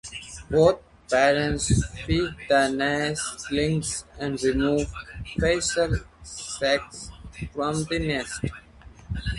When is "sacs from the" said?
6.23-7.99